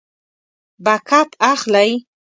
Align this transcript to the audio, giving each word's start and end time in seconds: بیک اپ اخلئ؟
بیک 0.85 1.09
اپ 1.19 1.29
اخلئ؟ 1.51 1.91